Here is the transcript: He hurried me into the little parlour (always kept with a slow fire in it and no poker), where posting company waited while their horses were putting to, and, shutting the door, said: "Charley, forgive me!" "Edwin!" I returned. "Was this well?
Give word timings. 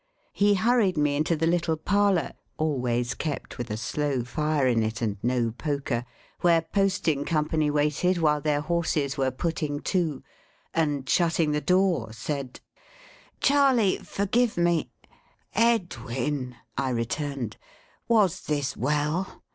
He 0.33 0.55
hurried 0.55 0.97
me 0.97 1.15
into 1.15 1.35
the 1.35 1.45
little 1.45 1.77
parlour 1.77 2.31
(always 2.57 3.13
kept 3.13 3.59
with 3.59 3.69
a 3.69 3.77
slow 3.77 4.23
fire 4.23 4.65
in 4.65 4.81
it 4.81 4.99
and 4.99 5.17
no 5.21 5.51
poker), 5.51 6.05
where 6.39 6.63
posting 6.63 7.23
company 7.23 7.69
waited 7.69 8.17
while 8.17 8.41
their 8.41 8.61
horses 8.61 9.15
were 9.15 9.29
putting 9.29 9.79
to, 9.81 10.23
and, 10.73 11.07
shutting 11.07 11.51
the 11.51 11.61
door, 11.61 12.13
said: 12.13 12.61
"Charley, 13.41 13.99
forgive 13.99 14.57
me!" 14.57 14.89
"Edwin!" 15.53 16.55
I 16.75 16.89
returned. 16.89 17.57
"Was 18.07 18.41
this 18.47 18.75
well? 18.75 19.43